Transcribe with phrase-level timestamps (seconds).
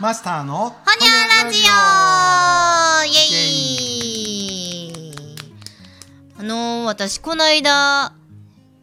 [0.00, 3.48] マスターのほにゃラジオイエ
[4.88, 4.92] イ。
[6.38, 8.12] あのー、私この間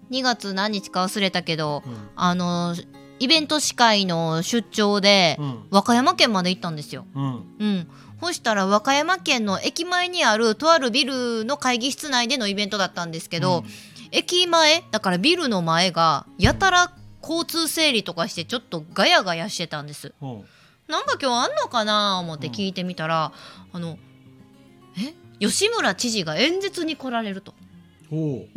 [0.10, 2.10] 2月何日か忘れたけど、うん。
[2.16, 2.88] あのー
[3.22, 5.68] イベント司会の出張で、うん。
[5.70, 7.06] 和歌山県まで行ったんですよ。
[7.14, 7.24] うん。
[7.60, 7.88] うん。
[8.22, 13.66] そしたら和歌山県の駅前にあるとあるビルの会議室内でのイベントだったんですけど、うん。
[14.12, 20.14] 駅前だからビルの前がやたら交通整理とかしてちょっとガヤガヤしてたんです。
[20.22, 20.46] ほ
[20.90, 23.32] なんか今日あんのかな思って聞いてみたら、
[23.72, 23.98] あの
[24.98, 27.54] え吉村知事が演説に来られると。
[28.12, 28.48] お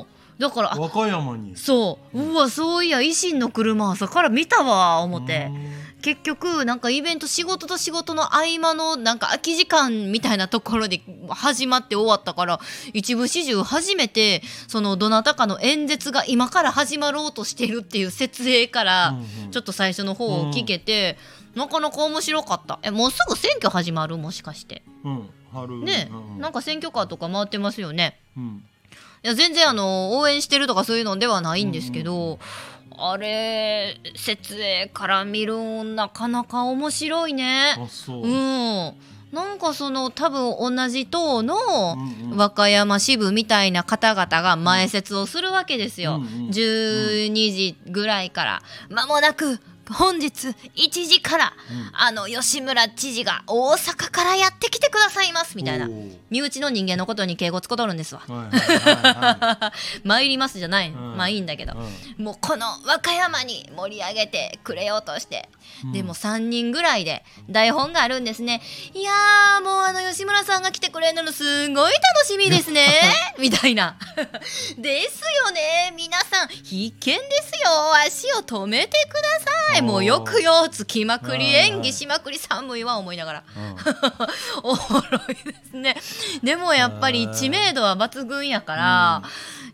[0.00, 0.06] お
[0.38, 1.56] だから和歌山に。
[1.56, 2.20] そう。
[2.20, 5.50] うわそういや維新の車朝から見たわ思って。
[6.00, 12.60] 結局なんかイベント仕事と仕事の合間のなんか空き時間みたいなところで始まって終わったから
[12.92, 19.50] 一部始終初めてそのどなたかの演説が今から始まろうとしてるっていう設営からうんうん。
[19.50, 21.16] ちょっと最初の方を聞けて、
[21.58, 22.78] なかなか面白かった。
[22.82, 24.16] えもうすぐ選挙始まる？
[24.16, 24.82] もしかして。
[25.04, 25.78] うん春。
[25.80, 28.20] ね、うんなんか選挙カーとか回ってますよね。
[28.36, 28.64] うん。
[29.24, 32.38] いや全然あの応援してるとかそういうのではないんですけど、
[32.96, 37.74] あれ設営から見るんなかなか面白いね。
[37.76, 38.22] あそう。
[38.22, 38.94] うん。
[39.32, 42.36] なんかその多分同じ党のうんうん。
[42.38, 46.48] 和歌山支部みたいな方々が前説をするわけですよ、うんうん。
[46.50, 48.62] 12時ぐらいから。
[48.90, 49.58] 間もなく
[49.92, 51.52] 本日1時から、
[51.92, 55.88] あの吉村知事が大阪からやってきてくださいますみたいな。
[56.30, 58.22] 身内の人間のことに敬語つことるんですわ。
[60.04, 61.16] 参りますじゃない、うん。
[61.16, 61.72] まあいいんだけど、
[62.18, 65.48] いもうこの和歌山に盛り上げてくれようとして、
[65.84, 65.92] うん。
[65.92, 68.62] でも3人ぐらいで台本があるんですね。
[68.94, 69.57] いや
[70.58, 72.84] さんが来てくれるのすごい楽しみですね。
[73.38, 73.96] みたいな。
[74.76, 75.94] ですよね。
[75.96, 77.14] 皆さん必見です
[77.64, 77.94] よ。
[78.06, 79.82] 足を止めてください。
[79.82, 83.42] もうよくよつきまくり演技しまくり寒いわ思いながら。
[83.56, 83.76] うん。
[84.70, 85.96] おもろいですね。
[86.42, 89.22] でもやっぱり知名度は抜群やから、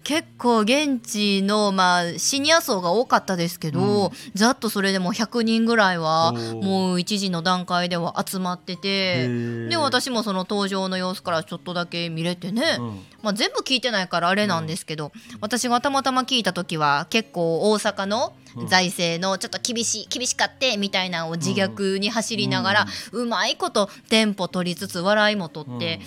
[0.05, 9.27] 結構現地の、まあ、シニア層が多かったですけど、ざっとそれでも100人ぐらいはもう一時の段階では集まってて
[9.69, 13.01] で私もその登場の様子からちょっとだけ見れてね、うん。
[13.23, 18.35] まあ、全部聞いてないからあれなんですけど、私がたまたま聞いた時は結構大阪の
[18.69, 26.01] 財政のちょっと厳しい厳しかってみたいなのを自虐に走りながら、うまいことテンポ取りつつ笑いも取って。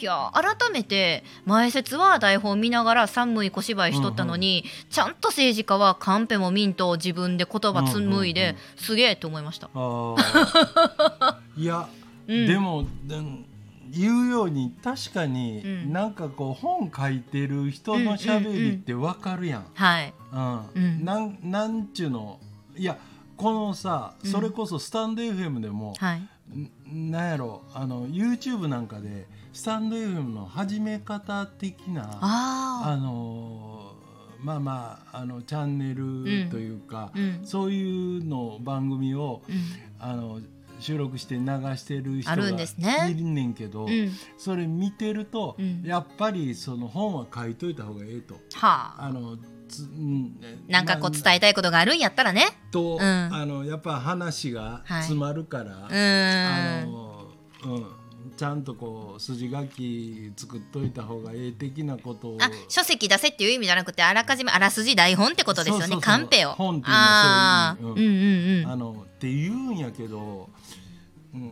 [0.00, 9.68] いや改めて前説は台本見ながら寒い小芝居しとったのに、ちゃんと政治家はカンペもミントを自分で言葉紡いで、うんうんすげえと思いました。
[11.56, 11.86] いや、
[12.26, 12.46] うん。
[12.46, 13.16] でもで
[13.90, 15.92] 言うように確かに、うん。
[15.92, 19.66] なんかこう本書いてる人のしゃべりってわかるやん。
[19.74, 20.66] はい、うん。
[20.74, 21.04] うん。
[21.04, 22.38] なんなんちゅうの。
[22.76, 22.98] いや
[23.36, 24.30] このさうん。
[24.30, 26.22] それこそスタンド FM でも、はい、
[26.92, 33.94] んなんやろあの YouTube なんかでスタンド FM の始め方的なああの
[34.42, 39.54] まあまああのチャンネルというか、あ、うん、そういうの番組をうん、
[39.98, 40.40] あの
[40.80, 41.44] 収録して流
[41.76, 43.10] してる人あがるんですね。
[43.10, 45.82] いるねんけど、うん、それ見てると、うん。
[45.82, 48.34] やっぱりその本は書いといた方がええと。
[48.54, 49.36] はあ、あの
[49.68, 50.34] つうん
[50.68, 52.46] なんかこうまあ伝えたいことがあるんやったらね。
[52.70, 53.02] と、うん。
[53.02, 56.92] あのやっぱ話がはい詰まるから、うあーん。
[56.92, 57.30] の
[57.62, 57.86] うん、
[58.36, 65.96] ちゃんとこう筋書き作っといた方がええ的なことをあ、書籍出せっていう意味じゃなくて、あらかじめあらすじ台本ってことですよね。
[66.00, 66.52] カンペを。
[66.52, 68.70] 本っていうのはああ、そういう意味うんうんうん。
[68.70, 70.48] あのって言うんやけど、
[71.34, 71.42] うん、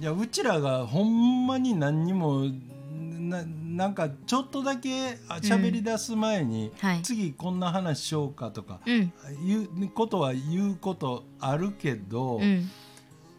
[0.00, 2.44] いやうちらがほんまに何にも
[2.90, 7.02] ななんかちょっとだけあ喋り出す前に、はい。
[7.02, 9.12] 次こんな話しようかとか、うん
[9.46, 12.68] 言うことは言うことあるけど、うん。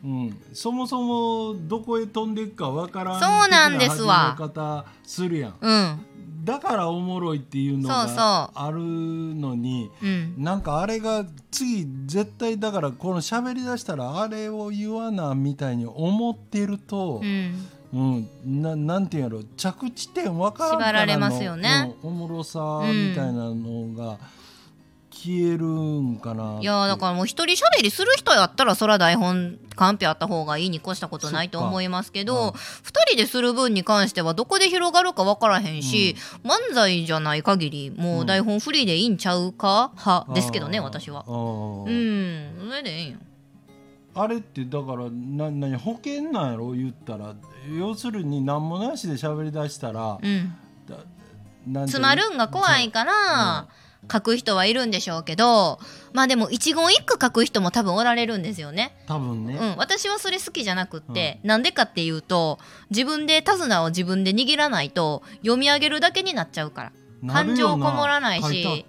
[0.04, 4.36] うん、そもそもどこへ飛んでいくかわからんそうなんですわ。
[4.38, 5.56] 方するやん。
[5.60, 6.06] うん。
[6.46, 8.16] だからおもろいっていうのそうそう。
[8.16, 10.36] があるのにうん。
[10.38, 17.68] なんかあれが次絶対だからこの喋りだしたらあれを言わなみたいに思ってるとう、ん。
[17.92, 17.98] う
[18.48, 18.62] ん。
[18.62, 21.94] ななんていうんやろ着地点わからんからの縛られますよね。
[22.04, 22.10] うん。
[22.10, 24.18] おもろさみたいなのが
[25.22, 41.26] 消えるんかないやーだからもう一人喋りする人やったらそら台本カンペあった方がいいに越したことないと思いますけそど二人でする分に関してはどこで広がるか分からへんし、漫才じゃない限りもう台本フリーでいいんちゃうか派ですけどね私は。
[41.28, 41.32] う
[41.92, 42.56] ん。
[42.70, 43.18] それでええんよ
[44.16, 47.36] あれってだからな何保険なんやろ言ったら。
[47.78, 50.56] 要するに何もなしで喋り出したら、うん。
[51.86, 53.68] 詰まるんが怖いから、
[54.12, 55.80] 書く人はいるんでしょうけど
[56.14, 58.96] まあでも一言一句書く人も多分おられるんですよね。
[59.08, 62.60] 多分ね、うん、私はそれ好きじゃなくって、なんでかっていうと
[62.90, 66.92] 自分で手綱を自分で握らないと読み上げるだけになっちゃうから
[67.28, 68.86] 感情こもらないし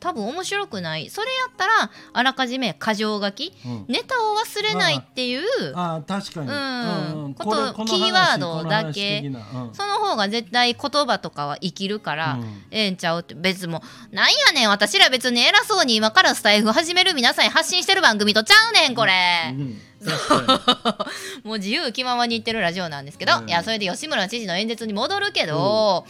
[0.00, 1.10] 多分面白くない。
[1.10, 5.42] それやったらあらかじめ箇条書きうん、ネタを忘れないっていう
[5.74, 7.34] あー確かに、うん。
[7.34, 9.22] これことキーワードだけ。
[9.24, 9.34] うん。
[9.72, 12.62] その方が絶対言葉とかは生きるから、うん。
[12.70, 13.82] ええんちゃうって別も。
[14.10, 19.54] なんやねん私ら別に偉そうに今からスタイフ始める皆さんに発信してる番組とちゃうねんこれ、
[21.44, 23.48] もう自由気ままに言ってるラジオなんですけど、うん。
[23.48, 26.06] いやそれで吉村知事の演説に戻るけど、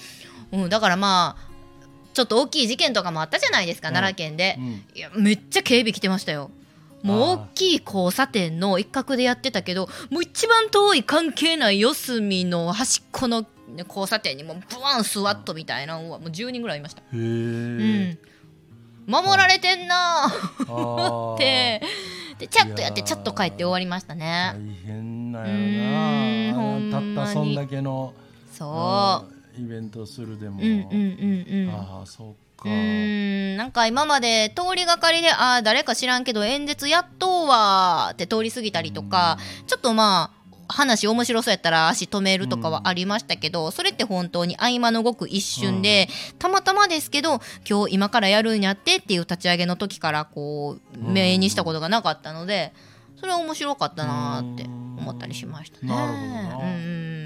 [0.53, 0.69] うん。
[0.69, 1.46] だからまあ
[2.17, 3.95] ちょっと大きい事件とかもあったじゃないですか、うん。
[3.95, 4.59] 奈良県で。
[4.95, 6.51] いやめっちゃ警備来てましたよ。
[7.03, 18.19] もう大きい交差点の一角でやってたけどもう一番遠い関係ない四隅の端っこのね交差点にもうブワンスワットみたいなのはもう10人ぐらいいました、へうえ、ん、
[19.07, 20.65] 守られてんなあー。
[20.65, 21.83] ー って。
[22.39, 27.01] でチャッとやってチャッと帰って終わりました大ね変だよな。
[27.15, 28.15] たったそんだけの
[28.53, 29.31] そう。
[29.31, 31.71] うんイベントするでも、うんうんうんうん。
[31.71, 32.69] ああそっか。
[32.69, 40.37] うーんなんか今まで通りがかりでああ誰か知らんけど演説やっとうわーって通り過ぎたりとかちょっとまあ
[40.69, 46.09] 話面白そうやったら足止めるとかはありましたけど、それって本当に合間のごく一瞬で、
[46.41, 51.13] たまたまですけど今日今からやるんやってっていう立ち上げの時からこううん。
[51.13, 52.73] 目にしたことがなかったので
[53.21, 55.89] それは面白かったなーって思ったりしましたね。
[55.89, 56.65] なるほどな。
[56.65, 57.26] うん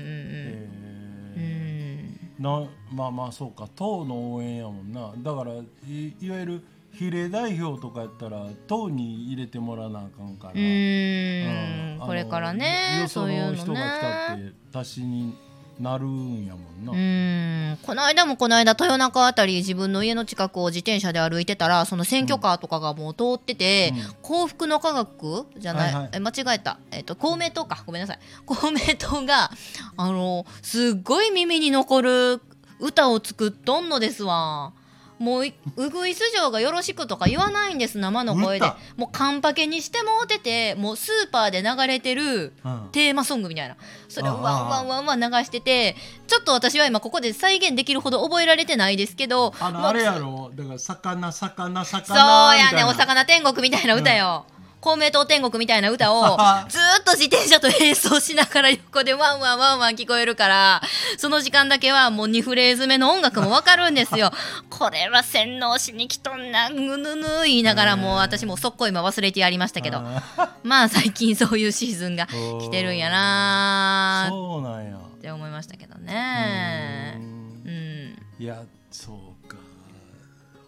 [2.40, 5.12] なまあまあそうか党の応援やもんな。
[5.18, 12.00] だからいいわゆる比例代表とかやったら党に入れてもらわなあかんから、うーん。
[12.00, 12.06] うん。
[12.06, 15.36] これからねあのそういうのよその人が来たっねて足しに
[15.80, 17.76] なるんやもんな、うーん。
[17.78, 24.14] この間もこの間豊中あたり自分の家の近くを自転車で歩いてたらその選挙カーとかがもう通ってて、うん。
[24.22, 26.10] 幸福の科学じゃない、はいはい。
[26.12, 27.82] え間違えた、えっと公明党か。
[27.86, 28.18] ごめんなさい。
[28.44, 29.50] 公明党が
[29.96, 32.42] あのすっごい耳に残る
[32.78, 34.72] 歌を作っとんのですわ。
[35.20, 38.66] もういうぐいす嬢がよろしくとか言わないんです生の声で。
[38.66, 42.88] 歌もうカンパケにしてもうててもうスーパーで流れてるうん。
[42.90, 43.76] テーマソングみたいな。
[44.08, 45.94] それをワンワンワンワン流してて
[46.26, 50.50] ちょっと私は今ここで再現できるほど覚えられてないですけどあのあれやろ。
[50.54, 54.46] だから魚魚魚そうやねお魚天国みたいな歌よ、
[54.80, 56.36] 公明党天国みたいな歌を
[56.68, 60.82] ずーっと自転車と並走しながら横でワンワンワンワン聞こえるから
[61.18, 64.30] その時間だけはもう2フレーズ目の音楽もわかるんですよ。
[64.70, 72.60] これは洗脳しに来とんなぬぬぬ言いながらもう私もう速攻今忘れてやりましたけどあ まあ最近そういうシーズンがー。
[72.60, 74.96] 来てるんやなそうなんや。
[75.20, 77.14] て思いましたけどね。
[77.16, 77.22] うん。
[77.66, 78.42] うん。
[78.42, 79.16] いやそう。
[79.16, 79.39] か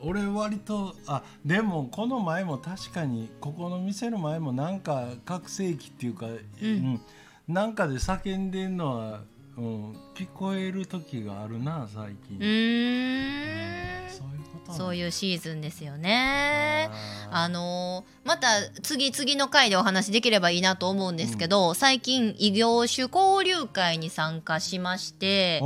[0.03, 7.01] 俺割とあでもこの前も確かにここの店の前もなんか拡声器っていうか、うん。
[7.49, 9.21] なんかで叫んでんのは、
[9.57, 14.11] うん、聞こえる時があるな最近、うーん。
[14.11, 16.89] そういうことそうういうシーズンですよね。
[17.33, 18.47] ああのーまた
[18.83, 25.61] 次々の回でお話できればいいなと思うんですけど、最近異業種交流会に参加しまして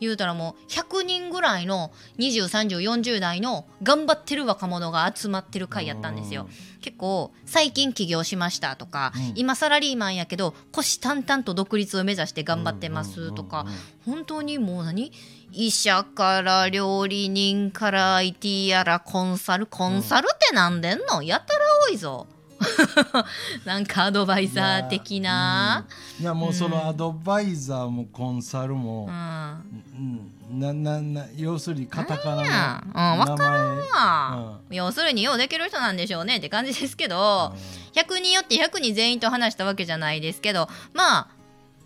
[0.00, 6.48] 言うたらもう100人ぐらいの203040代の頑張ってる若者が集まってる会やったんですよ。
[6.80, 9.32] 結構最近起業しましたとか、うん。
[9.36, 15.12] 今サラリーマンやけど虎視眈々と独立を目指して頑張ってますとか、うんうんうん本当にもう何？
[15.52, 19.66] 医者から料理人から IT やらコンサル？
[19.66, 21.22] コンサルってなんでんの？
[21.22, 22.26] やたら多いぞ。
[23.64, 25.86] なんかアドバイザー的な、
[26.20, 30.32] いやもうそのアドバイザーもコンサルもう、ん。
[30.50, 32.84] うん、ななな要するにカタカナや？
[32.94, 33.76] のうんわか名前。
[33.76, 37.54] まあ、要するにようできる人なんでしょうねって感じですけど、
[37.94, 41.28] 100人よって100人全員と話したわけじゃないですけどまあ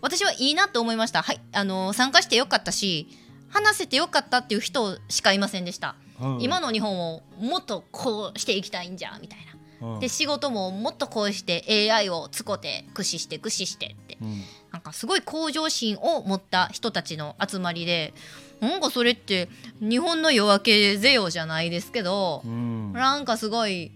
[0.01, 3.07] 私はいいなと思いました、はい、あの参加してよかったし
[3.49, 6.41] 話せてよかったっていう人しかいませんでした、うん。
[6.41, 9.39] 今の日本をもっとこうしていきたいんじゃみたい
[9.79, 9.87] な。
[9.93, 9.99] うん。
[9.99, 14.17] で仕事ももっとこうして AI を使って駆使して駆使してって。
[14.21, 14.41] うん。
[14.71, 18.13] なんかすごい向上心を持った人たちの集まりで
[18.59, 19.47] なんかそれって
[19.79, 22.91] 日本の夜明けぜよじゃないですけどうん。
[22.91, 23.91] なんかすごい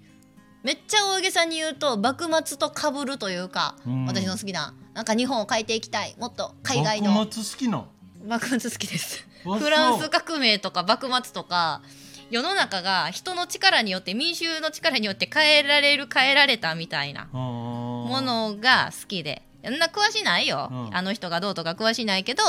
[0.64, 4.06] めっちゃ大げさに言うと幕末と被るというか、うん。
[4.06, 6.16] 私の好きななんか日本を変えていきたい。
[6.20, 7.12] もっと海外の。
[7.12, 7.86] 幕末好きな
[8.26, 9.26] 幕末好きです。
[9.46, 11.82] あフランス革命とか幕末とか
[12.30, 20.96] 世の中が人の力によって民衆の力によって変えられる変えられたみたいなもものが好きでそんな詳しないよ、うん。
[20.96, 22.42] あの人がどうとか詳しないけど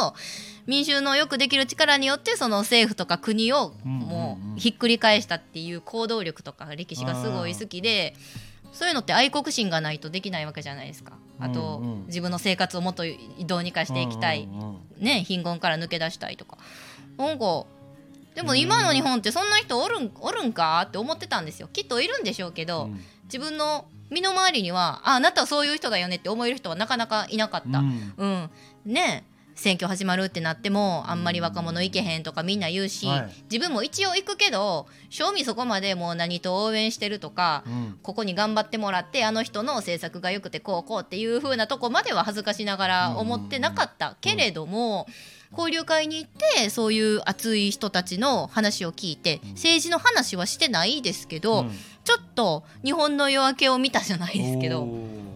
[0.66, 8.14] 民衆のよくできる力によってその政府とか国をもうひっくり返したっていう行動力とか歴史がすごい好きで
[8.72, 11.12] そういうのって愛国心がないとできないわけじゃないですか。
[11.40, 12.06] あと、うんうん。
[12.06, 13.02] 自分の生活をもっと
[13.46, 15.04] どうにかしていきたい、うんうんうん。
[15.04, 16.58] ね貧困から抜け出したいとか。
[17.16, 17.66] なんか
[18.34, 21.68] でも今の日本ってそんな人おるんおるんかって思ってたんですよ。
[21.72, 23.00] きっといるんでしょうけど、うん。
[23.24, 28.12] 自分の身の回りにはああなたはそういう人だよねって思える人はなかなかいなかった、うん。
[28.16, 28.50] うん、
[28.84, 29.24] ね
[29.54, 33.32] 選挙始まるってなってもあんまり若者行けへんとかみんな言うし、はい。
[33.50, 37.98] 自分も一応行くけど正味そこまでもう何と応援してるとか、うん。
[38.02, 45.06] ここに頑張ってもらってあの人の政策が良くてこうこうっていう風なとこまでは恥ずかしながら思ってなかったけれども、
[45.52, 51.70] 交流会に行ってそういう熱い人たちの話を聞いて政治の話はしてないですけど、うん
[52.04, 54.84] ちょっと日本の夜明けを見たじゃないですけど。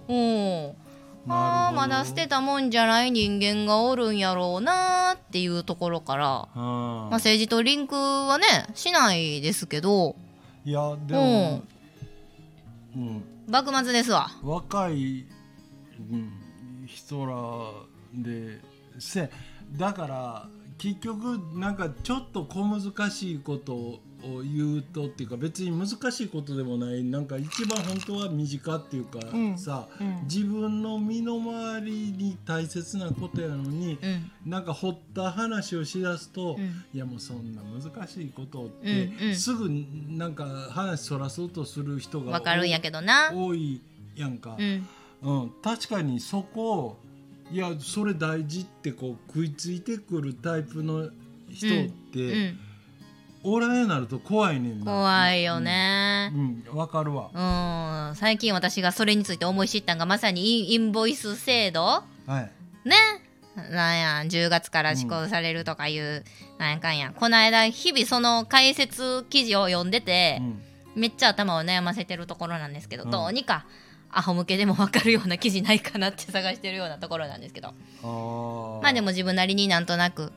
[0.08, 0.74] うん。
[1.26, 8.44] あまだ捨てたもんじゃない人間がおるんやろうなーっていうところから、まあ、政治とリンクはね
[8.74, 10.16] しないですけど。
[10.66, 11.62] いやでも、
[12.96, 14.30] うん、幕末ですわ。
[14.42, 15.26] 若い、
[16.10, 17.34] うん、人ら
[18.14, 18.60] で
[18.98, 19.30] せ
[19.72, 24.00] だから結局なんかちょっと小難しいことを
[24.42, 29.58] 言うとっていうか別に難しいことでもないなんか一番本当は身近っていうか、うん。
[29.58, 30.22] さ、うん。
[30.24, 34.50] 自分の身の回りに大切なことやのに、うん。
[34.50, 36.84] なんか掘った話をしだすと、うん。
[36.92, 39.36] いやもうそんな難しいことって、うんうん。
[39.36, 39.68] すぐ
[40.08, 43.32] なんか話そらそうとする人がわかるんやけどな。
[43.34, 43.80] 多い
[44.16, 44.86] やんか、うん。
[45.22, 45.52] うん。
[45.62, 47.00] 確かにそこを
[47.50, 51.10] いやそれ大事ってこう食いついてくるタイプの
[51.50, 52.54] 人って、
[53.44, 54.86] うんおらんようになると怖いねんな。
[54.86, 56.32] 怖いよね。
[56.34, 57.30] うんわ、かるわ。
[57.32, 58.16] うん。
[58.16, 61.84] 最近私がそれについて思い知ったんがまさにインボイス制度？
[61.84, 62.88] はい。
[62.88, 62.96] ね。
[63.70, 66.24] なんや10月から施行されるとかいう、
[66.58, 67.12] なんやかんや。
[67.14, 70.62] この間日々その解説記事を読んでて、うん。
[70.96, 73.10] めっちゃ頭を悩ませてるところなんですけど、うん。
[73.10, 73.66] どうにか
[74.10, 77.74] アホ向けでも分かるような記事ないかなって探してるようなところなんですけど。
[78.82, 80.32] まあでも自分なりになんとなく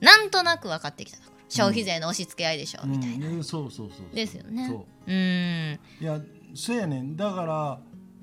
[0.00, 1.18] なんとなく分かってきた。
[1.18, 4.66] ところ消費税の押し付け合いでしょ、みたいな、うん、そうそうそうですよね。
[4.68, 5.10] そう。
[5.10, 5.80] ーん。
[6.00, 6.20] いや
[6.54, 7.16] そうやねん。
[7.16, 7.80] だから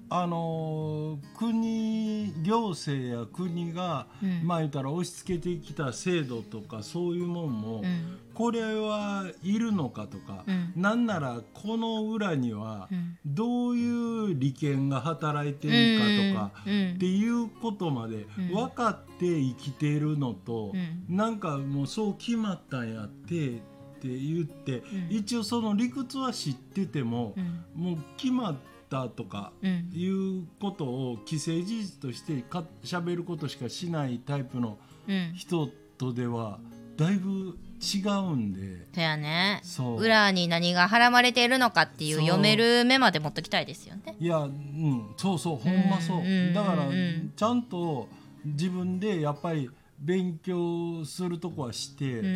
[0.10, 4.42] あのー国行政や国が、うん。
[4.44, 8.20] まあ言ったら押し付けてきた制度とかそういうもんも、うん。
[8.34, 10.74] これはいるのかとか、うん。
[10.76, 13.18] なんならこの裏にはうん。
[13.26, 16.94] どういう利権が働いてるかとか、うん。
[16.96, 18.54] っていうことまでうん。
[18.54, 21.16] 分かって生きてるのと、うん。
[21.16, 23.60] なんかもうそう決まったんやってっ
[24.00, 25.08] て言って、うん。
[25.10, 27.84] 一応その理屈は知ってても、うん。
[27.84, 28.56] もう決まっ
[28.89, 29.89] たとかうん。
[29.94, 34.77] いうことを既成事実としてか喋ることしかしないタイプの
[35.08, 35.34] うん。
[35.36, 36.60] 人とでは
[36.98, 38.86] だいぶ違うんで。
[38.94, 39.60] そやね。
[39.63, 40.01] そう。
[40.01, 44.15] 裏に何がはらまれているのかっていう読める目まで持っときたいですよね。
[44.20, 45.13] いやうん。
[45.18, 47.34] そうそうほんまそう、うんだからうん。
[47.36, 48.08] ちゃんと
[48.46, 52.34] 自分でやっぱり勉強するとこはして、ううん。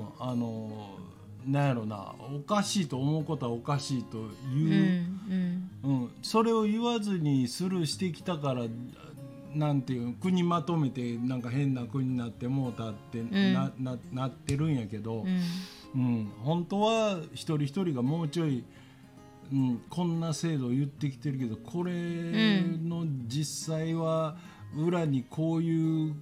[0.00, 0.96] んあの
[1.46, 4.30] なんやろなおかしいと思うことはおかしいとう。
[4.54, 5.70] 言う、ん。
[5.84, 8.64] うんそれを言わずにスルーしてきたから
[9.54, 13.52] なんていう国まとめてなんか変な国になってもうたってん。
[13.52, 15.40] な,、ななってるんやけど、うん。
[15.94, 18.64] うん本当は一人一人がもうちょい、
[19.52, 24.36] うん、こんな制度を言ってきてるけどこれの実際は
[24.76, 26.14] 裏にこういう、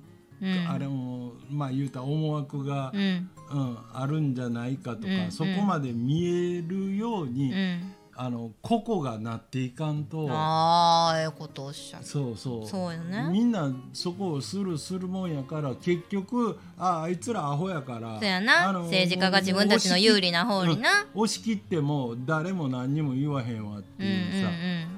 [0.42, 0.68] うん。
[0.68, 7.94] あれもまあ言うたら思惑がう、んうんあるんじゃないかとか、うんそこまで見えるように、うん。
[8.22, 10.28] あの個々がなっていかんと。
[10.30, 12.04] ああええことおっしゃる。
[12.04, 12.66] そうそう。
[12.66, 13.30] そうよね。
[13.32, 18.68] みんなそこをスルーするもんやから結局ああいつらアホやからそうやな。
[18.68, 21.04] あの政治家が自分たちの有利な方にな。
[21.14, 24.50] うん押し切っても誰も何にも言わへんわってうんいうさ、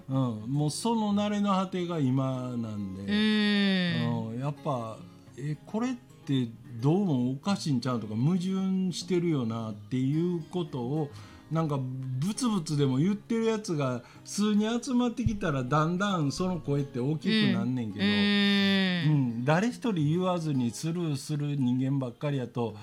[0.09, 0.53] うん。
[0.53, 4.33] もうその慣れの果てが今なんうんうんで、うん。
[4.33, 4.41] うん。
[4.41, 4.97] やっぱ
[5.39, 5.95] えこれっ
[6.27, 6.49] て
[6.83, 11.11] どうもおかしいんちゃうとか矛盾してるよなっていうことを
[11.53, 19.43] なんかブツブツでも言ってるやつが数人集まってきたらだんだんその声って大きくなんねんけど、ううん。
[19.43, 22.75] ん誰一人言わずにスルーする人間ばっかりやと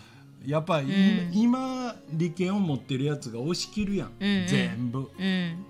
[0.45, 4.41] やっぱり、うん今利権を持ってるやつが押し切るやん、うん。
[4.41, 4.47] うん。
[4.47, 4.99] 全部。
[4.99, 5.65] うん。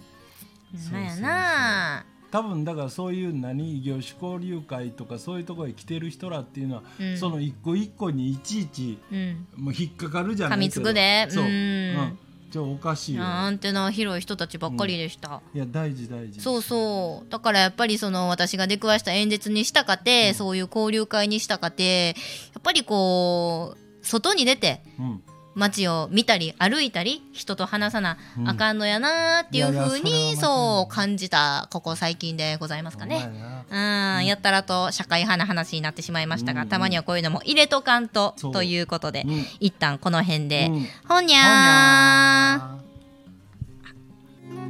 [0.77, 7.17] そうなんやな多分だからそういう何異業種交流会とかそういうところに来てる人らっていうのは、うん。
[7.17, 9.47] その一個一個にいちいちうん。
[9.55, 10.81] もう引っかかるじゃないけど。
[10.81, 11.27] 噛みつくで。
[11.29, 11.49] そう、うん。
[11.49, 12.19] うん。
[12.49, 13.23] じゃあおかしいよ。
[13.23, 16.41] アンテナ広い人たちばっかりでした、いや大事大事。
[16.41, 17.31] そうそう。
[17.31, 25.23] だからやっぱりその私が出くわした演説にしたかて、そういう交流会にしたかてやっぱりこう外に出てうん
[25.59, 33.29] 街を見たり歩いたり人と話さなあかんのやなっていうふうにそう感じたここ最近でございますかね。
[33.69, 39.25] うんやったらと社会派な話になってしまいましたが、たまにはこういうのも入れとかんとということで、
[39.59, 40.71] 一旦この辺で、
[41.07, 42.79] ほにゃ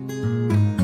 [0.09, 0.78] ー。